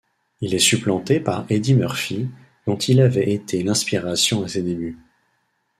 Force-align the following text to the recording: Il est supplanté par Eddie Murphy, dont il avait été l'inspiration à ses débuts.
Il 0.39 0.55
est 0.55 0.57
supplanté 0.57 1.19
par 1.19 1.45
Eddie 1.51 1.75
Murphy, 1.75 2.27
dont 2.65 2.75
il 2.79 3.01
avait 3.01 3.31
été 3.31 3.61
l'inspiration 3.61 4.43
à 4.43 4.47
ses 4.47 4.63
débuts. 4.63 4.97